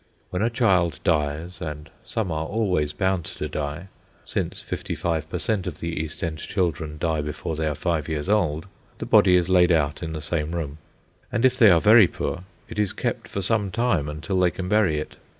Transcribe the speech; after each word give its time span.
When 0.31 0.41
a 0.41 0.49
child 0.49 0.99
dies, 1.03 1.61
and 1.61 1.87
some 2.03 2.31
are 2.31 2.47
always 2.47 2.91
bound 2.91 3.23
to 3.25 3.47
die, 3.47 3.89
since 4.25 4.59
fifty 4.59 4.95
five 4.95 5.29
per 5.29 5.37
cent. 5.37 5.67
of 5.67 5.79
the 5.79 5.89
East 5.89 6.23
End 6.23 6.39
children 6.39 6.97
die 6.97 7.21
before 7.21 7.55
they 7.55 7.67
are 7.67 7.75
five 7.75 8.09
years 8.09 8.27
old, 8.27 8.65
the 8.97 9.05
body 9.05 9.35
is 9.35 9.47
laid 9.47 9.71
out 9.71 10.01
in 10.01 10.13
the 10.13 10.19
same 10.23 10.49
room. 10.49 10.79
And 11.31 11.45
if 11.45 11.55
they 11.59 11.69
are 11.69 11.79
very 11.79 12.07
poor, 12.07 12.45
it 12.67 12.79
is 12.79 12.93
kept 12.93 13.27
for 13.27 13.43
some 13.43 13.69
time 13.69 14.09
until 14.09 14.39
they 14.39 14.49
can 14.49 14.67
bury 14.67 14.97
it. 14.99 15.17